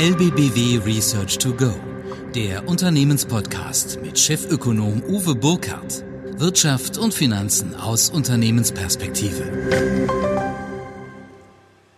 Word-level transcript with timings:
LBBW 0.00 0.78
Research 0.86 1.38
to 1.38 1.52
Go, 1.52 1.72
der 2.32 2.68
Unternehmenspodcast 2.68 4.00
mit 4.00 4.16
Chefökonom 4.16 5.02
Uwe 5.08 5.34
Burkhardt. 5.34 6.04
Wirtschaft 6.36 6.98
und 6.98 7.12
Finanzen 7.12 7.74
aus 7.74 8.08
Unternehmensperspektive. 8.08 9.42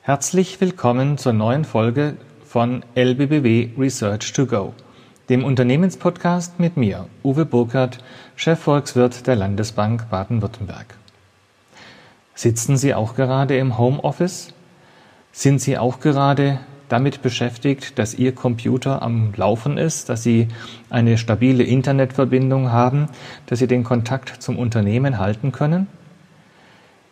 Herzlich 0.00 0.58
willkommen 0.62 1.18
zur 1.18 1.34
neuen 1.34 1.66
Folge 1.66 2.16
von 2.46 2.82
LBBW 2.94 3.68
Research 3.76 4.32
to 4.32 4.46
Go, 4.46 4.72
dem 5.28 5.44
Unternehmenspodcast 5.44 6.58
mit 6.58 6.78
mir, 6.78 7.04
Uwe 7.22 7.44
Burkhardt, 7.44 7.98
Chefvolkswirt 8.35 9.26
der 9.26 9.37
Landesbank 9.37 10.08
Baden-Württemberg. 10.08 10.87
Sitzen 12.35 12.78
Sie 12.78 12.94
auch 12.94 13.14
gerade 13.14 13.58
im 13.58 13.76
Homeoffice? 13.76 14.54
Sind 15.32 15.60
Sie 15.60 15.76
auch 15.76 16.01
gerade 16.01 16.60
damit 16.91 17.22
beschäftigt, 17.22 17.98
dass 17.98 18.14
Ihr 18.14 18.34
Computer 18.34 19.00
am 19.00 19.32
Laufen 19.34 19.78
ist, 19.78 20.08
dass 20.08 20.22
Sie 20.22 20.48
eine 20.90 21.16
stabile 21.16 21.64
Internetverbindung 21.64 22.70
haben, 22.70 23.08
dass 23.46 23.60
Sie 23.60 23.66
den 23.66 23.84
Kontakt 23.84 24.42
zum 24.42 24.58
Unternehmen 24.58 25.18
halten 25.18 25.52
können? 25.52 25.86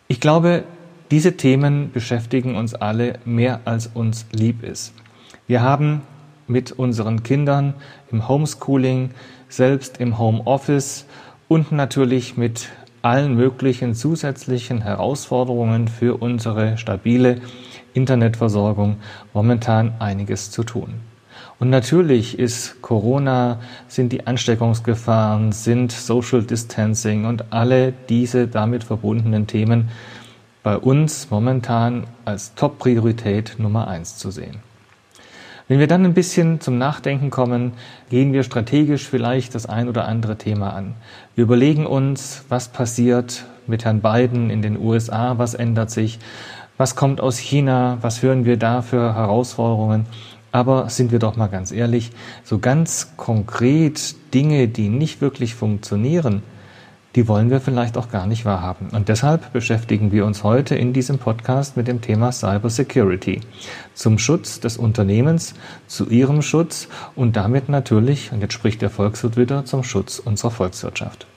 Ich 0.07 0.19
glaube, 0.19 0.63
diese 1.11 1.37
Themen 1.37 1.91
beschäftigen 1.91 2.55
uns 2.55 2.75
alle 2.75 3.19
mehr 3.25 3.61
als 3.65 3.87
uns 3.87 4.27
lieb 4.31 4.63
ist. 4.63 4.93
Wir 5.47 5.61
haben 5.61 6.01
mit 6.47 6.71
unseren 6.71 7.23
Kindern 7.23 7.73
im 8.11 8.27
Homeschooling, 8.27 9.11
selbst 9.47 9.99
im 9.99 10.17
Homeoffice 10.17 11.05
und 11.47 11.71
natürlich 11.71 12.37
mit 12.37 12.69
allen 13.01 13.35
möglichen 13.35 13.95
zusätzlichen 13.95 14.81
Herausforderungen 14.81 15.87
für 15.87 16.17
unsere 16.21 16.77
stabile 16.77 17.41
Internetversorgung 17.93 18.97
momentan 19.33 19.93
einiges 19.99 20.51
zu 20.51 20.63
tun. 20.63 20.95
Und 21.59 21.69
natürlich 21.69 22.39
ist 22.39 22.81
Corona, 22.81 23.59
sind 23.87 24.13
die 24.13 24.25
Ansteckungsgefahren, 24.27 25.51
sind 25.51 25.91
Social 25.91 26.43
Distancing 26.43 27.25
und 27.25 27.51
alle 27.51 27.93
diese 28.07 28.47
damit 28.47 28.83
verbundenen 28.83 29.45
Themen 29.45 29.89
bei 30.63 30.77
uns 30.77 31.29
momentan 31.29 32.05
als 32.25 32.55
Top-Priorität 32.55 33.55
Nummer 33.57 33.87
eins 33.87 34.17
zu 34.17 34.31
sehen. 34.31 34.59
Wenn 35.67 35.79
wir 35.79 35.87
dann 35.87 36.03
ein 36.03 36.15
bisschen 36.15 36.61
zum 36.61 36.77
Nachdenken 36.77 37.29
kommen, 37.29 37.73
gehen 38.09 38.33
wir 38.33 38.43
strategisch 38.43 39.07
vielleicht 39.07 39.53
das 39.53 39.67
ein 39.67 39.87
oder 39.87 40.07
andere 40.07 40.37
Thema 40.37 40.73
an. 40.73 40.95
Wir 41.35 41.43
überlegen 41.43 41.85
uns, 41.85 42.43
was 42.49 42.69
passiert 42.69 43.45
mit 43.67 43.85
Herrn 43.85 44.01
Biden 44.01 44.49
in 44.49 44.63
den 44.63 44.79
USA, 44.79 45.37
was 45.37 45.53
ändert 45.53 45.91
sich, 45.91 46.19
was 46.79 46.95
kommt 46.95 47.19
aus 47.19 47.37
China? 47.37 47.97
Was 47.99 48.23
hören 48.23 48.45
wir 48.45 48.55
da 48.55 48.81
für 48.81 49.13
Herausforderungen? 49.13 50.05
Aber 50.53 50.89
sind 50.89 51.11
wir 51.11 51.19
doch 51.19 51.35
mal 51.35 51.47
ganz 51.47 51.73
ehrlich, 51.73 52.11
so 52.45 52.57
ganz 52.57 53.11
konkret 53.17 54.15
Dinge, 54.33 54.69
die 54.69 54.87
nicht 54.87 55.19
wirklich 55.19 55.55
funktionieren, 55.55 56.41
die 57.15 57.27
wollen 57.27 57.49
wir 57.49 57.59
vielleicht 57.59 57.97
auch 57.97 58.09
gar 58.09 58.25
nicht 58.25 58.45
wahrhaben. 58.45 58.91
Und 58.93 59.09
deshalb 59.09 59.51
beschäftigen 59.51 60.13
wir 60.13 60.25
uns 60.25 60.45
heute 60.45 60.75
in 60.75 60.93
diesem 60.93 61.17
Podcast 61.17 61.75
mit 61.75 61.89
dem 61.89 61.99
Thema 61.99 62.31
Cybersecurity. 62.31 63.41
Zum 63.93 64.17
Schutz 64.17 64.61
des 64.61 64.77
Unternehmens, 64.77 65.55
zu 65.85 66.09
ihrem 66.09 66.41
Schutz 66.41 66.87
und 67.13 67.35
damit 67.35 67.67
natürlich, 67.67 68.31
und 68.31 68.39
jetzt 68.39 68.53
spricht 68.53 68.81
der 68.81 68.89
Volkswirt 68.89 69.35
wieder, 69.35 69.65
zum 69.65 69.83
Schutz 69.83 70.17
unserer 70.17 70.51
Volkswirtschaft. 70.51 71.27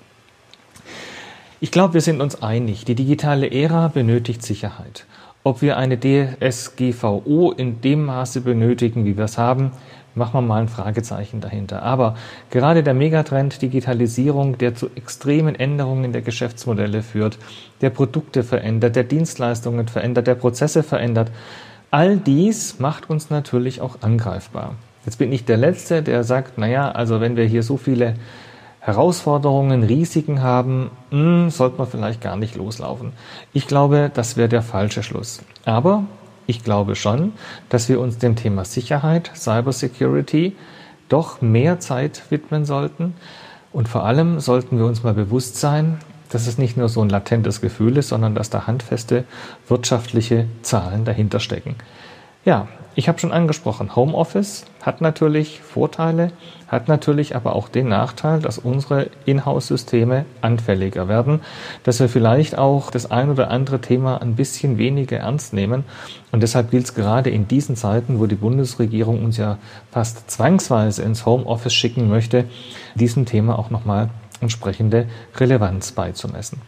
Ich 1.58 1.72
glaube, 1.72 1.94
wir 1.94 2.00
sind 2.00 2.20
uns 2.20 2.42
einig, 2.42 2.84
die 2.84 2.94
digitale 2.94 3.50
Ära 3.50 3.88
benötigt 3.88 4.44
Sicherheit. 4.44 5.04
Ob 5.44 5.60
wir 5.60 5.76
eine 5.76 5.98
DSGVO 5.98 7.50
in 7.50 7.80
dem 7.80 8.04
Maße 8.04 8.42
benötigen, 8.42 9.04
wie 9.04 9.16
wir 9.16 9.24
es 9.24 9.38
haben, 9.38 9.72
machen 10.14 10.34
wir 10.34 10.42
mal 10.42 10.62
ein 10.62 10.68
Fragezeichen 10.68 11.40
dahinter. 11.40 11.82
Aber 11.82 12.16
gerade 12.50 12.84
der 12.84 12.94
Megatrend 12.94 13.60
Digitalisierung, 13.60 14.58
der 14.58 14.76
zu 14.76 14.90
extremen 14.94 15.56
Änderungen 15.56 16.12
der 16.12 16.22
Geschäftsmodelle 16.22 17.02
führt, 17.02 17.38
der 17.80 17.90
Produkte 17.90 18.44
verändert, 18.44 18.94
der 18.94 19.02
Dienstleistungen 19.02 19.88
verändert, 19.88 20.28
der 20.28 20.36
Prozesse 20.36 20.84
verändert, 20.84 21.32
all 21.90 22.18
dies 22.18 22.78
macht 22.78 23.10
uns 23.10 23.30
natürlich 23.30 23.80
auch 23.80 23.96
angreifbar. 24.00 24.76
Jetzt 25.04 25.16
bin 25.16 25.32
ich 25.32 25.44
der 25.44 25.56
Letzte, 25.56 26.02
der 26.02 26.22
sagt, 26.22 26.56
naja, 26.56 26.92
also 26.92 27.20
wenn 27.20 27.34
wir 27.34 27.46
hier 27.46 27.64
so 27.64 27.76
viele 27.76 28.14
Herausforderungen, 28.84 29.84
Risiken 29.84 30.42
haben, 30.42 30.90
mh, 31.10 31.18
hm, 31.18 31.50
sollte 31.50 31.78
man 31.78 31.86
vielleicht 31.86 32.20
gar 32.20 32.36
nicht 32.36 32.56
loslaufen. 32.56 33.12
Ich 33.52 33.68
glaube, 33.68 34.10
das 34.12 34.36
wäre 34.36 34.48
der 34.48 34.62
falsche 34.62 35.04
Schluss. 35.04 35.40
Aber 35.64 36.02
ich 36.48 36.64
glaube 36.64 36.96
schon, 36.96 37.32
dass 37.68 37.88
wir 37.88 38.00
uns 38.00 38.18
dem 38.18 38.34
Thema 38.34 38.64
Sicherheit, 38.64 39.30
Cybersecurity 39.36 40.56
doch 41.08 41.40
mehr 41.40 41.78
Zeit 41.78 42.22
widmen 42.30 42.64
sollten. 42.64 43.14
Und 43.72 43.88
vor 43.88 44.04
allem 44.04 44.40
sollten 44.40 44.78
wir 44.78 44.86
uns 44.86 45.04
mal 45.04 45.14
bewusst 45.14 45.60
sein, 45.60 45.98
dass 46.30 46.48
es 46.48 46.58
nicht 46.58 46.76
nur 46.76 46.88
so 46.88 47.02
ein 47.02 47.08
latentes 47.08 47.60
Gefühl 47.60 47.96
ist, 47.98 48.08
sondern 48.08 48.34
dass 48.34 48.50
da 48.50 48.66
handfeste 48.66 49.24
wirtschaftliche 49.68 50.46
Zahlen 50.62 51.04
dahinter 51.04 51.38
stecken. 51.38 51.76
Ja, 52.44 52.66
ich 52.94 53.08
habe 53.08 53.18
schon 53.18 53.32
angesprochen, 53.32 53.96
Homeoffice 53.96 54.66
hat 54.82 55.00
natürlich 55.00 55.60
Vorteile, 55.62 56.30
hat 56.68 56.88
natürlich 56.88 57.34
aber 57.34 57.56
auch 57.56 57.68
den 57.68 57.88
Nachteil, 57.88 58.40
dass 58.40 58.58
unsere 58.58 59.08
Inhouse-Systeme 59.24 60.26
anfälliger 60.42 61.08
werden, 61.08 61.40
dass 61.84 62.00
wir 62.00 62.08
vielleicht 62.08 62.58
auch 62.58 62.90
das 62.90 63.10
ein 63.10 63.30
oder 63.30 63.50
andere 63.50 63.80
Thema 63.80 64.20
ein 64.20 64.36
bisschen 64.36 64.76
weniger 64.76 65.18
ernst 65.18 65.54
nehmen. 65.54 65.84
Und 66.32 66.42
deshalb 66.42 66.70
gilt 66.70 66.84
es 66.84 66.94
gerade 66.94 67.30
in 67.30 67.48
diesen 67.48 67.76
Zeiten, 67.76 68.20
wo 68.20 68.26
die 68.26 68.34
Bundesregierung 68.34 69.24
uns 69.24 69.38
ja 69.38 69.58
fast 69.90 70.30
zwangsweise 70.30 71.02
ins 71.02 71.24
Homeoffice 71.24 71.74
schicken 71.74 72.10
möchte, 72.10 72.44
diesem 72.94 73.24
Thema 73.24 73.58
auch 73.58 73.70
nochmal 73.70 74.10
entsprechende 74.40 75.06
Relevanz 75.36 75.92
beizumessen. 75.92 76.60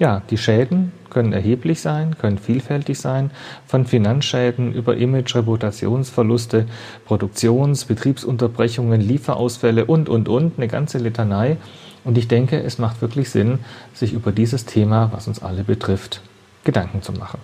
Ja, 0.00 0.22
die 0.30 0.38
Schäden 0.38 0.92
können 1.10 1.34
erheblich 1.34 1.82
sein, 1.82 2.16
können 2.16 2.38
vielfältig 2.38 2.98
sein, 2.98 3.30
von 3.66 3.84
Finanzschäden 3.84 4.72
über 4.72 4.96
Image, 4.96 5.36
Reputationsverluste, 5.36 6.64
Produktions-, 7.04 7.84
Betriebsunterbrechungen, 7.84 8.98
Lieferausfälle 8.98 9.84
und, 9.84 10.08
und, 10.08 10.30
und, 10.30 10.54
eine 10.56 10.68
ganze 10.68 10.96
Litanei. 10.96 11.58
Und 12.02 12.16
ich 12.16 12.28
denke, 12.28 12.62
es 12.62 12.78
macht 12.78 13.02
wirklich 13.02 13.28
Sinn, 13.28 13.58
sich 13.92 14.14
über 14.14 14.32
dieses 14.32 14.64
Thema, 14.64 15.10
was 15.12 15.28
uns 15.28 15.42
alle 15.42 15.64
betrifft, 15.64 16.22
Gedanken 16.64 17.02
zu 17.02 17.12
machen. 17.12 17.38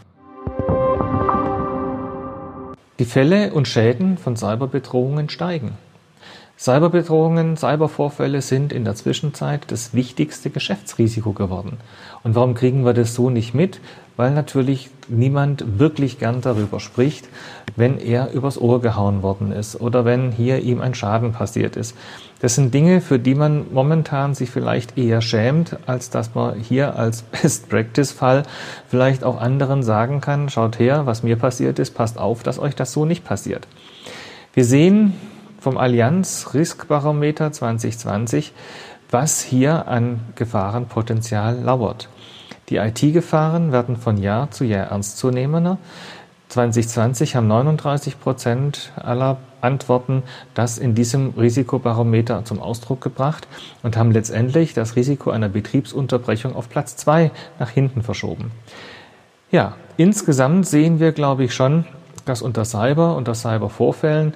Die 2.99 3.05
Fälle 3.05 3.53
und 3.53 3.69
Schäden 3.69 4.16
von 4.16 4.34
Cyberbedrohungen 4.34 5.28
steigen. 5.28 5.72
Cyberbedrohungen, 6.59 7.59
Cybervorfälle 7.59 8.41
sind 8.41 8.72
in 8.72 8.84
der 8.84 8.94
Zwischenzeit 8.94 9.71
das 9.71 9.93
wichtigste 9.93 10.49
Geschäftsrisiko 10.49 11.33
geworden. 11.33 11.77
Und 12.22 12.34
warum 12.34 12.55
kriegen 12.55 12.84
wir 12.87 12.94
das 12.94 13.15
so 13.15 13.28
nicht 13.28 13.55
mit? 13.55 13.78
Weil 14.17 14.31
natürlich 14.31 14.89
niemand 15.09 15.78
wirklich 15.78 16.19
gern 16.19 16.41
darüber 16.41 16.81
spricht, 16.81 17.28
wenn 17.77 17.99
er 17.99 18.33
übers 18.33 18.59
Ohr 18.59 18.81
gehauen 18.81 19.22
worden 19.22 19.53
ist 19.53 19.78
oder 19.78 20.06
wenn 20.06 20.33
hier 20.33 20.61
ihm 20.62 20.81
ein 20.81 20.95
Schaden 20.95 21.33
passiert 21.33 21.77
ist. 21.77 21.95
Das 22.41 22.55
sind 22.55 22.72
Dinge, 22.72 23.03
für 23.03 23.19
die 23.19 23.34
man 23.34 23.66
momentan 23.75 24.34
sich 24.34 24.49
vielleicht 24.49 24.97
eher 24.97 25.21
schämt, 25.21 25.77
als 25.87 26.09
dass 26.09 26.34
man 26.34 26.59
hier 26.59 26.97
als 26.97 27.22
Best-Practice-Fall 27.33 28.45
vielleicht 28.89 29.25
auch 29.25 29.39
anderen 29.39 29.83
sagen 29.83 30.22
kann, 30.22 30.49
schaut 30.49 30.78
her, 30.78 31.05
was 31.05 31.22
mir 31.22 31.37
passiert 31.37 31.78
ist, 31.78 31.91
passt 31.91 32.16
auf, 32.16 32.43
dass 32.43 32.59
euch 32.59 32.75
das 32.75 32.93
so 32.93 33.05
nicht 33.05 33.25
passiert. 33.25 33.69
Wir 34.55 34.65
sehen, 34.65 35.12
vom 35.66 35.78
Allianz 35.78 36.54
Riskbarometer 36.54 37.50
2020, 37.50 38.53
was 39.10 39.43
hier 39.43 39.88
an 39.88 40.21
Gefahrenpotenzial 40.37 41.59
lauert. 41.60 42.09
Die 42.69 42.77
IT-Gefahren 42.77 43.72
werden 43.72 43.97
von 43.97 44.16
Jahr 44.16 44.53
zu 44.53 44.62
Jahr 44.62 44.87
ernstzunehmender. 44.93 45.78
2020 46.50 47.34
haben 47.34 47.49
39 47.49 48.21
Prozent 48.21 48.93
aller 48.94 49.38
Antworten 49.60 50.22
das 50.54 50.78
in 50.78 50.95
diesem 50.95 51.30
Risikobarometer 51.30 52.45
zum 52.45 52.62
Ausdruck 52.62 53.01
gebracht 53.01 53.48
und 53.83 53.97
haben 53.97 54.12
letztendlich 54.12 54.72
das 54.72 54.95
Risiko 54.95 55.30
einer 55.33 55.48
Betriebsunterbrechung 55.48 56.54
auf 56.54 56.69
Platz 56.69 56.95
zwei 56.95 57.33
nach 57.59 57.71
hinten 57.71 58.04
verschoben. 58.04 58.53
Ja, 59.51 59.74
insgesamt 59.97 60.69
sehen 60.69 61.01
wir, 61.01 61.10
glaube 61.10 61.42
ich, 61.42 61.54
schon, 61.54 61.86
dass 62.27 62.43
unter 62.43 62.65
Cyber, 62.65 63.17
unter 63.17 63.34
Cybervorfällen 63.34 64.34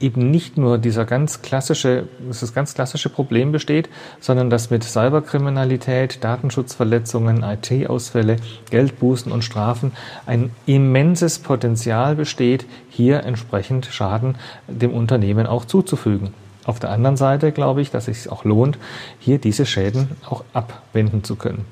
eben 0.00 0.30
nicht 0.30 0.58
nur 0.58 0.78
dieser 0.78 1.04
ganz 1.04 1.40
klassische, 1.42 2.08
das 2.26 2.52
ganz 2.52 2.74
klassische 2.74 3.10
Problem 3.10 3.52
besteht, 3.52 3.88
sondern 4.18 4.50
dass 4.50 4.70
mit 4.70 4.82
Cyberkriminalität, 4.82 6.24
Datenschutzverletzungen, 6.24 7.44
IT-Ausfälle, 7.44 8.36
Geldbußen 8.70 9.30
und 9.30 9.44
Strafen 9.44 9.92
ein 10.26 10.50
immenses 10.66 11.38
Potenzial 11.38 12.16
besteht, 12.16 12.66
hier 12.88 13.22
entsprechend 13.22 13.86
Schaden 13.86 14.36
dem 14.66 14.92
Unternehmen 14.92 15.46
auch 15.46 15.64
zuzufügen. 15.64 16.34
Auf 16.64 16.80
der 16.80 16.90
anderen 16.90 17.16
Seite 17.16 17.52
glaube 17.52 17.80
ich, 17.80 17.90
dass 17.90 18.08
es 18.08 18.24
sich 18.24 18.32
auch 18.32 18.44
lohnt, 18.44 18.78
hier 19.18 19.38
diese 19.38 19.64
Schäden 19.64 20.10
auch 20.28 20.44
abwenden 20.52 21.24
zu 21.24 21.36
können. 21.36 21.64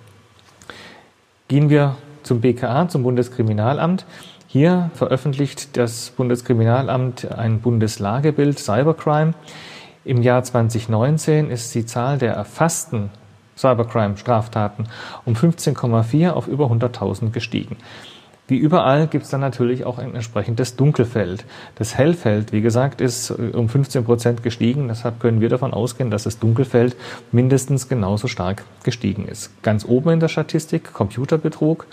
Gehen 1.48 1.70
wir 1.70 1.96
zum 2.22 2.40
BKA, 2.40 2.88
zum 2.88 3.02
Bundeskriminalamt. 3.02 4.04
Hier 4.48 4.90
veröffentlicht 4.94 5.76
das 5.76 6.10
Bundeskriminalamt 6.10 7.30
ein 7.32 7.60
Bundeslagebild 7.60 8.60
Cybercrime. 8.60 9.34
Im 10.04 10.22
Jahr 10.22 10.44
2019 10.44 11.50
ist 11.50 11.74
die 11.74 11.84
Zahl 11.84 12.18
der 12.18 12.34
erfassten 12.34 13.10
Cybercrime-Straftaten 13.56 14.86
um 15.24 15.34
15,4 15.34 16.30
auf 16.30 16.46
über 16.46 16.66
100.000 16.66 17.30
gestiegen. 17.30 17.76
Wie 18.48 18.56
überall 18.56 19.08
gibt 19.08 19.24
es 19.24 19.30
dann 19.30 19.40
natürlich 19.40 19.84
auch 19.84 19.98
ein 19.98 20.14
entsprechendes 20.14 20.76
Dunkelfeld. 20.76 21.44
Das 21.74 21.96
Hellfeld, 21.98 22.52
wie 22.52 22.60
gesagt, 22.60 23.00
ist 23.00 23.30
äh, 23.30 23.50
um 23.52 23.68
15 23.68 24.04
Prozent 24.04 24.44
gestiegen. 24.44 24.86
Deshalb 24.86 25.18
können 25.18 25.40
wir 25.40 25.48
davon 25.48 25.74
ausgehen, 25.74 26.12
dass 26.12 26.22
das 26.22 26.38
Dunkelfeld 26.38 26.94
mindestens 27.32 27.88
genauso 27.88 28.28
stark 28.28 28.62
gestiegen 28.84 29.26
ist. 29.26 29.50
Ganz 29.64 29.84
oben 29.84 30.10
in 30.10 30.20
der 30.20 30.28
Statistik 30.28 30.92
Computerbetrug, 30.92 31.86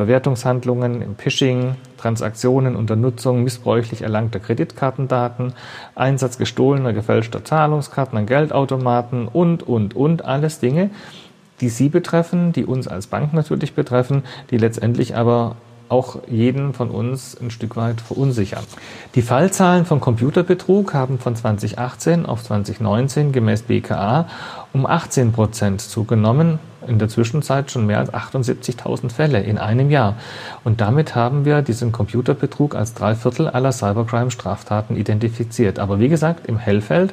Verwertungshandlungen 0.00 1.02
im 1.02 1.14
Phishing, 1.16 1.74
Transaktionen 1.98 2.74
unter 2.74 2.96
Nutzung 2.96 3.44
missbräuchlich 3.44 4.00
erlangter 4.00 4.40
Kreditkartendaten, 4.40 5.52
Einsatz 5.94 6.38
gestohlener, 6.38 6.94
gefälschter 6.94 7.44
Zahlungskarten 7.44 8.16
an 8.16 8.24
Geldautomaten 8.24 9.28
und, 9.28 9.62
und, 9.62 9.94
und 9.94 10.24
alles 10.24 10.58
Dinge, 10.58 10.88
die 11.60 11.68
Sie 11.68 11.90
betreffen, 11.90 12.52
die 12.52 12.64
uns 12.64 12.88
als 12.88 13.08
Bank 13.08 13.34
natürlich 13.34 13.74
betreffen, 13.74 14.22
die 14.50 14.56
letztendlich 14.56 15.16
aber 15.16 15.56
auch 15.90 16.18
jeden 16.28 16.72
von 16.72 16.90
uns 16.90 17.36
ein 17.40 17.50
Stück 17.50 17.76
weit 17.76 18.00
verunsichern. 18.00 18.64
Die 19.14 19.22
Fallzahlen 19.22 19.84
von 19.84 20.00
Computerbetrug 20.00 20.94
haben 20.94 21.18
von 21.18 21.34
2018 21.34 22.26
auf 22.26 22.42
2019 22.42 23.32
gemäß 23.32 23.62
BKA 23.62 24.28
um 24.72 24.86
18 24.86 25.32
Prozent 25.32 25.80
zugenommen. 25.80 26.58
In 26.86 26.98
der 26.98 27.08
Zwischenzeit 27.08 27.70
schon 27.70 27.86
mehr 27.86 27.98
als 27.98 28.12
78.000 28.12 29.10
Fälle 29.12 29.42
in 29.42 29.58
einem 29.58 29.90
Jahr. 29.90 30.14
Und 30.64 30.80
damit 30.80 31.14
haben 31.14 31.44
wir 31.44 31.60
diesen 31.60 31.92
Computerbetrug 31.92 32.74
als 32.74 32.94
drei 32.94 33.14
Viertel 33.14 33.48
aller 33.48 33.72
Cybercrime-Straftaten 33.72 34.96
identifiziert. 34.96 35.78
Aber 35.78 36.00
wie 36.00 36.08
gesagt, 36.08 36.46
im 36.46 36.58
Hellfeld, 36.58 37.12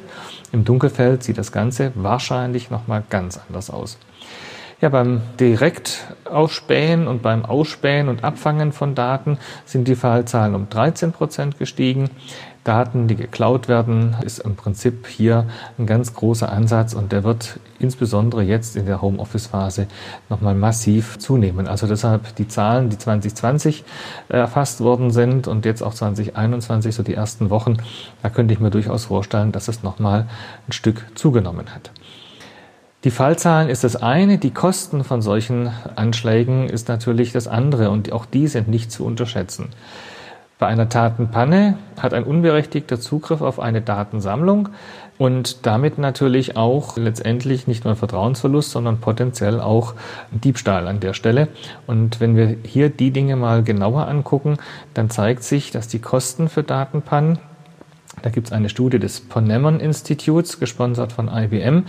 im 0.52 0.64
Dunkelfeld 0.64 1.22
sieht 1.22 1.36
das 1.36 1.52
Ganze 1.52 1.92
wahrscheinlich 1.96 2.70
nochmal 2.70 3.02
ganz 3.10 3.38
anders 3.46 3.68
aus. 3.68 3.98
Ja, 4.80 4.90
beim 4.90 5.22
Direktausspähen 5.40 7.08
und 7.08 7.20
beim 7.20 7.44
Ausspähen 7.44 8.08
und 8.08 8.22
Abfangen 8.22 8.70
von 8.70 8.94
Daten 8.94 9.36
sind 9.64 9.88
die 9.88 9.96
Fallzahlen 9.96 10.54
um 10.54 10.68
13 10.68 11.10
Prozent 11.10 11.58
gestiegen. 11.58 12.10
Daten, 12.62 13.08
die 13.08 13.16
geklaut 13.16 13.66
werden, 13.66 14.14
ist 14.24 14.38
im 14.38 14.54
Prinzip 14.54 15.08
hier 15.08 15.46
ein 15.78 15.86
ganz 15.86 16.14
großer 16.14 16.52
Ansatz 16.52 16.94
und 16.94 17.10
der 17.10 17.24
wird 17.24 17.58
insbesondere 17.80 18.44
jetzt 18.44 18.76
in 18.76 18.86
der 18.86 19.02
Homeoffice-Phase 19.02 19.88
nochmal 20.28 20.54
massiv 20.54 21.18
zunehmen. 21.18 21.66
Also 21.66 21.88
deshalb 21.88 22.36
die 22.36 22.46
Zahlen, 22.46 22.88
die 22.88 22.98
2020 22.98 23.82
erfasst 24.28 24.80
worden 24.80 25.10
sind 25.10 25.48
und 25.48 25.64
jetzt 25.64 25.82
auch 25.82 25.94
2021, 25.94 26.94
so 26.94 27.02
die 27.02 27.14
ersten 27.14 27.50
Wochen, 27.50 27.78
da 28.22 28.30
könnte 28.30 28.54
ich 28.54 28.60
mir 28.60 28.70
durchaus 28.70 29.06
vorstellen, 29.06 29.50
dass 29.50 29.66
es 29.66 29.82
nochmal 29.82 30.28
ein 30.68 30.72
Stück 30.72 31.04
zugenommen 31.16 31.74
hat. 31.74 31.90
Die 33.04 33.12
Fallzahlen 33.12 33.68
ist 33.68 33.84
das 33.84 33.94
eine, 33.94 34.38
die 34.38 34.50
Kosten 34.50 35.04
von 35.04 35.22
solchen 35.22 35.70
Anschlägen 35.94 36.68
ist 36.68 36.88
natürlich 36.88 37.30
das 37.30 37.46
andere 37.46 37.90
und 37.90 38.10
auch 38.10 38.26
die 38.26 38.48
sind 38.48 38.66
nicht 38.66 38.90
zu 38.90 39.04
unterschätzen. 39.04 39.68
Bei 40.58 40.66
einer 40.66 40.86
Datenpanne 40.86 41.78
hat 42.00 42.12
ein 42.12 42.24
unberechtigter 42.24 42.98
Zugriff 42.98 43.40
auf 43.40 43.60
eine 43.60 43.80
Datensammlung 43.80 44.70
und 45.16 45.64
damit 45.66 45.98
natürlich 45.98 46.56
auch 46.56 46.96
letztendlich 46.96 47.68
nicht 47.68 47.84
nur 47.84 47.94
Vertrauensverlust, 47.94 48.72
sondern 48.72 48.98
potenziell 48.98 49.60
auch 49.60 49.94
Diebstahl 50.32 50.88
an 50.88 50.98
der 50.98 51.14
Stelle. 51.14 51.46
Und 51.86 52.18
wenn 52.18 52.34
wir 52.34 52.56
hier 52.64 52.88
die 52.88 53.12
Dinge 53.12 53.36
mal 53.36 53.62
genauer 53.62 54.08
angucken, 54.08 54.56
dann 54.94 55.10
zeigt 55.10 55.44
sich, 55.44 55.70
dass 55.70 55.86
die 55.86 56.00
Kosten 56.00 56.48
für 56.48 56.64
Datenpannen 56.64 57.38
da 58.22 58.30
gibt 58.30 58.48
es 58.48 58.52
eine 58.52 58.68
Studie 58.68 58.98
des 58.98 59.20
Ponemon 59.20 59.80
Instituts, 59.80 60.60
gesponsert 60.60 61.12
von 61.12 61.28
IBM, 61.28 61.84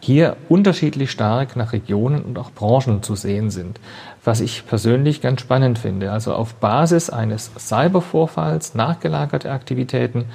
hier 0.00 0.36
unterschiedlich 0.48 1.10
stark 1.10 1.56
nach 1.56 1.72
Regionen 1.72 2.22
und 2.22 2.38
auch 2.38 2.50
Branchen 2.52 3.02
zu 3.02 3.14
sehen 3.14 3.50
sind. 3.50 3.80
Was 4.24 4.40
ich 4.40 4.66
persönlich 4.66 5.20
ganz 5.20 5.40
spannend 5.40 5.78
finde. 5.78 6.12
Also 6.12 6.34
auf 6.34 6.54
Basis 6.54 7.10
eines 7.10 7.50
Cybervorfalls 7.58 8.74
nachgelagerte 8.74 9.50
Aktivitäten 9.50 10.26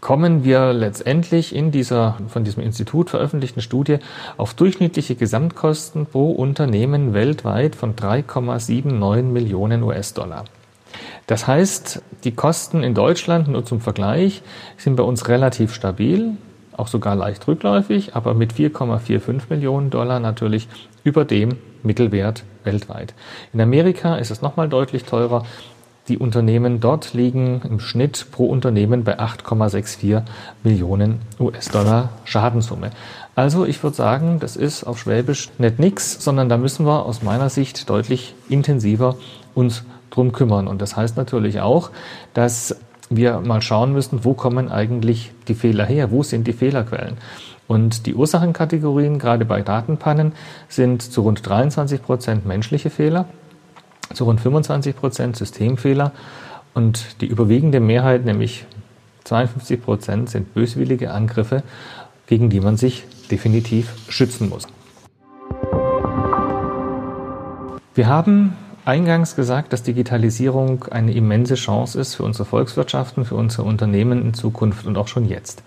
kommen 0.00 0.44
wir 0.44 0.72
letztendlich 0.72 1.54
in 1.54 1.70
dieser 1.70 2.16
von 2.28 2.44
diesem 2.44 2.62
Institut 2.62 3.10
veröffentlichten 3.10 3.60
Studie 3.60 3.98
auf 4.36 4.54
durchschnittliche 4.54 5.14
Gesamtkosten 5.14 6.06
pro 6.06 6.30
Unternehmen 6.30 7.12
weltweit 7.12 7.76
von 7.76 7.96
3,79 7.96 9.22
Millionen 9.22 9.82
US-Dollar. 9.82 10.44
Das 11.26 11.46
heißt, 11.46 12.02
die 12.24 12.32
Kosten 12.32 12.82
in 12.82 12.94
Deutschland, 12.94 13.48
nur 13.48 13.64
zum 13.64 13.80
Vergleich, 13.80 14.42
sind 14.76 14.96
bei 14.96 15.02
uns 15.02 15.28
relativ 15.28 15.74
stabil, 15.74 16.36
auch 16.76 16.88
sogar 16.88 17.14
leicht 17.14 17.46
rückläufig, 17.46 18.16
aber 18.16 18.34
mit 18.34 18.54
4,45 18.54 19.42
Millionen 19.50 19.90
Dollar 19.90 20.18
natürlich 20.20 20.68
über 21.04 21.24
dem 21.24 21.56
Mittelwert 21.82 22.44
weltweit. 22.64 23.14
In 23.52 23.60
Amerika 23.60 24.16
ist 24.16 24.30
es 24.30 24.42
nochmal 24.42 24.68
deutlich 24.68 25.04
teurer. 25.04 25.44
Die 26.08 26.18
Unternehmen 26.18 26.80
dort 26.80 27.14
liegen 27.14 27.62
im 27.62 27.78
Schnitt 27.78 28.26
pro 28.32 28.46
Unternehmen 28.46 29.04
bei 29.04 29.20
8,64 29.20 30.22
Millionen 30.64 31.20
US-Dollar 31.38 32.08
Schadenssumme. 32.24 32.90
Also 33.36 33.64
ich 33.64 33.82
würde 33.82 33.96
sagen, 33.96 34.38
das 34.40 34.56
ist 34.56 34.82
auf 34.84 34.98
Schwäbisch 34.98 35.50
nicht 35.58 35.78
nix, 35.78 36.22
sondern 36.22 36.48
da 36.48 36.56
müssen 36.56 36.84
wir 36.84 37.06
aus 37.06 37.22
meiner 37.22 37.48
Sicht 37.48 37.88
deutlich 37.88 38.34
intensiver 38.48 39.16
uns 39.54 39.84
drum 40.10 40.32
kümmern. 40.32 40.68
Und 40.68 40.82
das 40.82 40.96
heißt 40.96 41.16
natürlich 41.16 41.60
auch, 41.60 41.90
dass 42.34 42.76
wir 43.08 43.40
mal 43.40 43.60
schauen 43.60 43.92
müssen, 43.92 44.24
wo 44.24 44.34
kommen 44.34 44.70
eigentlich 44.70 45.32
die 45.48 45.54
Fehler 45.54 45.84
her? 45.84 46.10
Wo 46.10 46.22
sind 46.22 46.46
die 46.46 46.52
Fehlerquellen? 46.52 47.16
Und 47.66 48.06
die 48.06 48.14
Ursachenkategorien, 48.14 49.18
gerade 49.18 49.44
bei 49.44 49.62
Datenpannen, 49.62 50.32
sind 50.68 51.02
zu 51.02 51.22
rund 51.22 51.48
23 51.48 52.02
Prozent 52.02 52.46
menschliche 52.46 52.90
Fehler, 52.90 53.26
zu 54.12 54.24
rund 54.24 54.40
25 54.40 54.96
Prozent 54.96 55.36
Systemfehler 55.36 56.12
und 56.74 57.20
die 57.20 57.26
überwiegende 57.26 57.80
Mehrheit, 57.80 58.24
nämlich 58.24 58.64
52 59.24 59.82
Prozent, 59.82 60.30
sind 60.30 60.54
böswillige 60.54 61.12
Angriffe, 61.12 61.62
gegen 62.26 62.50
die 62.50 62.60
man 62.60 62.76
sich 62.76 63.04
definitiv 63.30 63.94
schützen 64.08 64.48
muss. 64.48 64.66
Wir 67.94 68.06
haben 68.08 68.56
eingangs 68.84 69.36
gesagt, 69.36 69.72
dass 69.72 69.82
Digitalisierung 69.82 70.84
eine 70.90 71.12
immense 71.12 71.54
Chance 71.54 72.00
ist 72.00 72.14
für 72.14 72.22
unsere 72.22 72.44
Volkswirtschaften, 72.44 73.24
für 73.24 73.34
unsere 73.34 73.64
Unternehmen 73.64 74.22
in 74.22 74.34
Zukunft 74.34 74.86
und 74.86 74.96
auch 74.96 75.08
schon 75.08 75.26
jetzt. 75.26 75.62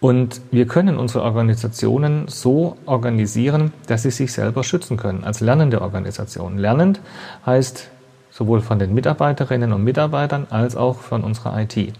Und 0.00 0.40
wir 0.50 0.66
können 0.66 0.98
unsere 0.98 1.22
Organisationen 1.22 2.26
so 2.26 2.76
organisieren, 2.86 3.72
dass 3.86 4.02
sie 4.02 4.10
sich 4.10 4.32
selber 4.32 4.64
schützen 4.64 4.96
können, 4.96 5.22
als 5.22 5.40
lernende 5.40 5.80
Organisation. 5.80 6.58
Lernend 6.58 7.00
heißt 7.46 7.88
sowohl 8.32 8.62
von 8.62 8.80
den 8.80 8.94
Mitarbeiterinnen 8.94 9.72
und 9.72 9.84
Mitarbeitern 9.84 10.48
als 10.50 10.74
auch 10.74 10.96
von 10.96 11.22
unserer 11.22 11.56
IT. 11.60 11.92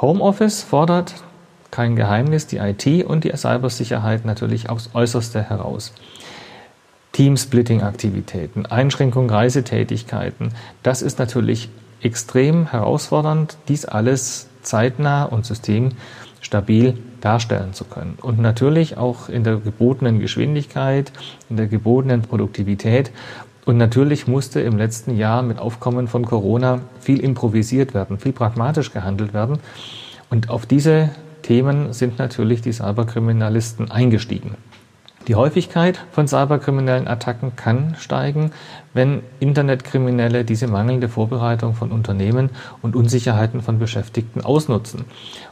Homeoffice 0.00 0.62
fordert 0.62 1.14
kein 1.70 1.94
Geheimnis 1.94 2.46
die 2.46 2.56
IT 2.56 3.04
und 3.04 3.24
die 3.24 3.36
Cybersicherheit 3.36 4.24
natürlich 4.24 4.70
aufs 4.70 4.90
Äußerste 4.94 5.42
heraus. 5.42 5.92
Teamsplitting-Aktivitäten, 7.20 8.64
Einschränkung 8.64 9.28
Reisetätigkeiten. 9.28 10.52
Das 10.82 11.02
ist 11.02 11.18
natürlich 11.18 11.68
extrem 12.00 12.70
herausfordernd, 12.70 13.58
dies 13.68 13.84
alles 13.84 14.48
zeitnah 14.62 15.24
und 15.24 15.44
systemstabil 15.44 16.96
darstellen 17.20 17.74
zu 17.74 17.84
können. 17.84 18.16
Und 18.22 18.38
natürlich 18.40 18.96
auch 18.96 19.28
in 19.28 19.44
der 19.44 19.56
gebotenen 19.58 20.18
Geschwindigkeit, 20.18 21.12
in 21.50 21.58
der 21.58 21.66
gebotenen 21.66 22.22
Produktivität. 22.22 23.10
Und 23.66 23.76
natürlich 23.76 24.26
musste 24.26 24.60
im 24.60 24.78
letzten 24.78 25.14
Jahr 25.14 25.42
mit 25.42 25.58
Aufkommen 25.58 26.08
von 26.08 26.24
Corona 26.24 26.80
viel 27.00 27.20
improvisiert 27.20 27.92
werden, 27.92 28.18
viel 28.18 28.32
pragmatisch 28.32 28.94
gehandelt 28.94 29.34
werden. 29.34 29.58
Und 30.30 30.48
auf 30.48 30.64
diese 30.64 31.10
Themen 31.42 31.92
sind 31.92 32.18
natürlich 32.18 32.62
die 32.62 32.72
Cyberkriminalisten 32.72 33.90
eingestiegen. 33.90 34.54
Die 35.28 35.34
Häufigkeit 35.34 36.00
von 36.12 36.26
cyberkriminellen 36.26 37.06
Attacken 37.06 37.54
kann 37.54 37.94
steigen, 37.98 38.52
wenn 38.94 39.22
Internetkriminelle 39.38 40.44
diese 40.44 40.66
mangelnde 40.66 41.10
Vorbereitung 41.10 41.74
von 41.74 41.92
Unternehmen 41.92 42.48
und 42.80 42.96
Unsicherheiten 42.96 43.60
von 43.60 43.78
Beschäftigten 43.78 44.40
ausnutzen. 44.40 45.04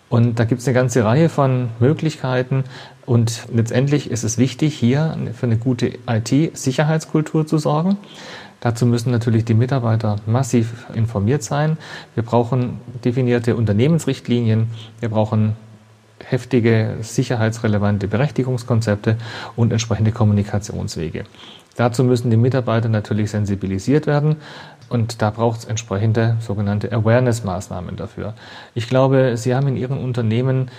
Und 0.08 0.38
da 0.38 0.44
gibt 0.44 0.62
es 0.62 0.66
eine 0.66 0.74
ganze 0.74 1.04
Reihe 1.04 1.28
von 1.28 1.68
Möglichkeiten. 1.80 2.64
Und 3.04 3.46
letztendlich 3.52 4.10
ist 4.10 4.24
es 4.24 4.38
wichtig, 4.38 4.74
hier 4.74 5.16
für 5.34 5.46
eine 5.46 5.58
gute 5.58 5.92
IT-Sicherheitskultur 6.08 7.46
zu 7.46 7.58
sorgen. 7.58 7.98
Dazu 8.60 8.86
müssen 8.86 9.12
natürlich 9.12 9.44
die 9.44 9.54
Mitarbeiter 9.54 10.16
massiv 10.26 10.86
informiert 10.94 11.42
sein. 11.42 11.76
Wir 12.14 12.24
brauchen 12.24 12.80
definierte 13.04 13.54
Unternehmensrichtlinien. 13.54 14.68
Wir 14.98 15.10
brauchen 15.10 15.56
heftige, 16.28 16.96
sicherheitsrelevante 17.00 18.08
Berechtigungskonzepte 18.08 19.16
und 19.56 19.72
entsprechende 19.72 20.12
Kommunikationswege. 20.12 21.24
Dazu 21.76 22.02
müssen 22.02 22.30
die 22.30 22.36
Mitarbeiter 22.36 22.88
natürlich 22.88 23.30
sensibilisiert 23.30 24.06
werden. 24.06 24.36
Und 24.88 25.20
da 25.22 25.30
braucht 25.30 25.60
es 25.60 25.64
entsprechende 25.66 26.36
sogenannte 26.40 26.90
Awareness-Maßnahmen 26.92 27.96
dafür. 27.96 28.34
Ich 28.74 28.88
glaube, 28.88 29.36
Sie 29.36 29.54
haben 29.54 29.68
in 29.68 29.76
Ihren 29.76 29.98
Unternehmen 29.98 30.70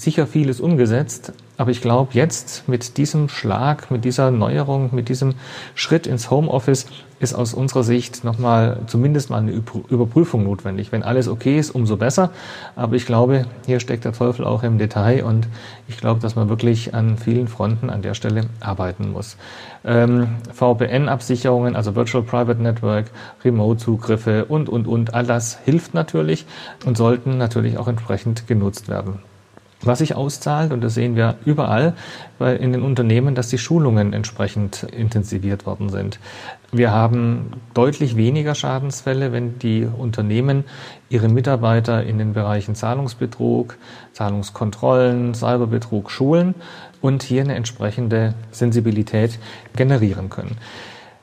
sicher 0.00 0.26
vieles 0.26 0.60
umgesetzt, 0.60 1.32
aber 1.60 1.70
ich 1.70 1.82
glaube, 1.82 2.10
jetzt 2.14 2.68
mit 2.68 2.96
diesem 2.96 3.28
Schlag, 3.28 3.90
mit 3.90 4.06
dieser 4.06 4.30
Neuerung, 4.30 4.88
mit 4.92 5.10
diesem 5.10 5.34
Schritt 5.74 6.06
ins 6.06 6.30
Homeoffice 6.30 6.86
ist 7.18 7.34
aus 7.34 7.52
unserer 7.52 7.82
Sicht 7.82 8.24
nochmal 8.24 8.78
zumindest 8.86 9.28
mal 9.28 9.42
eine 9.42 9.52
Überprüfung 9.52 10.42
notwendig. 10.42 10.90
Wenn 10.90 11.02
alles 11.02 11.28
okay 11.28 11.58
ist, 11.58 11.70
umso 11.70 11.98
besser. 11.98 12.30
Aber 12.76 12.96
ich 12.96 13.04
glaube, 13.04 13.44
hier 13.66 13.78
steckt 13.78 14.06
der 14.06 14.14
Teufel 14.14 14.46
auch 14.46 14.62
im 14.62 14.78
Detail 14.78 15.22
und 15.22 15.48
ich 15.86 15.98
glaube, 15.98 16.20
dass 16.20 16.34
man 16.34 16.48
wirklich 16.48 16.94
an 16.94 17.18
vielen 17.18 17.46
Fronten 17.46 17.90
an 17.90 18.00
der 18.00 18.14
Stelle 18.14 18.46
arbeiten 18.60 19.12
muss. 19.12 19.36
Ähm, 19.84 20.36
VPN-Absicherungen, 20.54 21.76
also 21.76 21.94
Virtual 21.94 22.24
Private 22.24 22.62
Network, 22.62 23.10
Remote-Zugriffe 23.44 24.46
und, 24.46 24.70
und, 24.70 24.88
und, 24.88 25.12
all 25.12 25.26
das 25.26 25.58
hilft 25.66 25.92
natürlich 25.92 26.46
und 26.86 26.96
sollten 26.96 27.36
natürlich 27.36 27.76
auch 27.76 27.86
entsprechend 27.88 28.46
genutzt 28.46 28.88
werden. 28.88 29.18
Was 29.82 30.00
sich 30.00 30.14
auszahlt, 30.14 30.72
und 30.72 30.82
das 30.82 30.92
sehen 30.92 31.16
wir 31.16 31.36
überall 31.46 31.94
in 32.38 32.72
den 32.72 32.82
Unternehmen, 32.82 33.34
dass 33.34 33.48
die 33.48 33.56
Schulungen 33.56 34.12
entsprechend 34.12 34.82
intensiviert 34.82 35.64
worden 35.64 35.88
sind. 35.88 36.18
Wir 36.70 36.92
haben 36.92 37.52
deutlich 37.72 38.14
weniger 38.14 38.54
Schadensfälle, 38.54 39.32
wenn 39.32 39.58
die 39.58 39.84
Unternehmen 39.86 40.64
ihre 41.08 41.28
Mitarbeiter 41.28 42.04
in 42.04 42.18
den 42.18 42.34
Bereichen 42.34 42.74
Zahlungsbetrug, 42.74 43.78
Zahlungskontrollen, 44.12 45.34
Cyberbetrug 45.34 46.10
schulen 46.10 46.54
und 47.00 47.22
hier 47.22 47.42
eine 47.42 47.54
entsprechende 47.54 48.34
Sensibilität 48.50 49.38
generieren 49.74 50.28
können. 50.28 50.58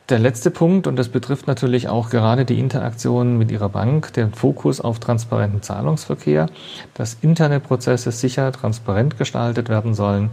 Der 0.09 0.19
letzte 0.19 0.51
Punkt, 0.51 0.87
und 0.87 0.95
das 0.95 1.09
betrifft 1.09 1.47
natürlich 1.47 1.89
auch 1.89 2.09
gerade 2.09 2.45
die 2.45 2.61
Interaktion 2.61 3.37
mit 3.37 3.51
Ihrer 3.51 3.67
Bank, 3.67 4.13
der 4.13 4.29
Fokus 4.29 4.79
auf 4.79 4.99
transparenten 4.99 5.61
Zahlungsverkehr, 5.61 6.45
dass 6.93 7.17
interne 7.19 7.59
Prozesse 7.59 8.13
sicher 8.13 8.53
transparent 8.53 9.17
gestaltet 9.17 9.67
werden 9.67 9.93
sollen, 9.93 10.29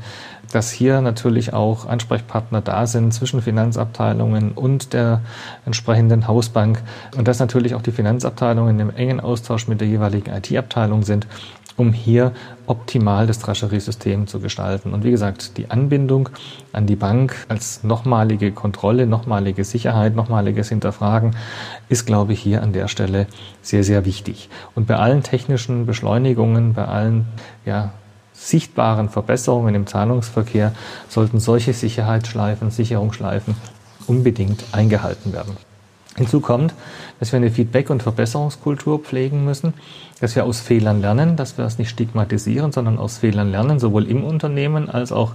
dass 0.52 0.70
hier 0.70 1.00
natürlich 1.00 1.54
auch 1.54 1.86
Ansprechpartner 1.86 2.60
da 2.60 2.86
sind 2.86 3.12
zwischen 3.12 3.42
Finanzabteilungen 3.42 4.52
und 4.52 4.92
der 4.92 5.22
entsprechenden 5.66 6.28
Hausbank 6.28 6.80
und 7.16 7.26
dass 7.26 7.40
natürlich 7.40 7.74
auch 7.74 7.82
die 7.82 7.90
Finanzabteilungen 7.90 8.78
im 8.78 8.90
engen 8.94 9.18
Austausch 9.18 9.66
mit 9.66 9.80
der 9.80 9.88
jeweiligen 9.88 10.30
IT-Abteilung 10.30 11.02
sind 11.02 11.26
um 11.76 11.92
hier 11.92 12.32
optimal 12.66 13.26
das 13.26 13.38
Treasury-System 13.38 14.26
zu 14.26 14.40
gestalten. 14.40 14.92
Und 14.92 15.04
wie 15.04 15.10
gesagt, 15.10 15.56
die 15.58 15.70
Anbindung 15.70 16.28
an 16.72 16.86
die 16.86 16.96
Bank 16.96 17.46
als 17.48 17.82
nochmalige 17.82 18.52
Kontrolle, 18.52 19.06
nochmalige 19.06 19.64
Sicherheit, 19.64 20.14
nochmaliges 20.14 20.68
Hinterfragen 20.68 21.36
ist, 21.88 22.06
glaube 22.06 22.32
ich, 22.32 22.40
hier 22.40 22.62
an 22.62 22.72
der 22.72 22.88
Stelle 22.88 23.26
sehr, 23.62 23.84
sehr 23.84 24.04
wichtig. 24.04 24.48
Und 24.74 24.86
bei 24.86 24.96
allen 24.96 25.22
technischen 25.22 25.86
Beschleunigungen, 25.86 26.74
bei 26.74 26.84
allen 26.84 27.26
ja, 27.64 27.90
sichtbaren 28.32 29.08
Verbesserungen 29.08 29.74
im 29.74 29.86
Zahlungsverkehr 29.86 30.72
sollten 31.08 31.40
solche 31.40 31.72
Sicherheitsschleifen, 31.72 32.70
Sicherungsschleifen 32.70 33.54
unbedingt 34.06 34.64
eingehalten 34.72 35.32
werden. 35.32 35.56
Hinzu 36.16 36.40
kommt, 36.40 36.74
dass 37.18 37.32
wir 37.32 37.38
eine 37.38 37.50
Feedback- 37.50 37.90
und 37.90 38.02
Verbesserungskultur 38.02 39.00
pflegen 39.00 39.44
müssen, 39.44 39.74
dass 40.20 40.36
wir 40.36 40.44
aus 40.44 40.60
Fehlern 40.60 41.00
lernen, 41.00 41.34
dass 41.34 41.58
wir 41.58 41.64
es 41.64 41.78
nicht 41.78 41.90
stigmatisieren, 41.90 42.70
sondern 42.70 42.98
aus 42.98 43.18
Fehlern 43.18 43.50
lernen, 43.50 43.80
sowohl 43.80 44.06
im 44.08 44.22
Unternehmen 44.22 44.88
als 44.88 45.10
auch 45.10 45.32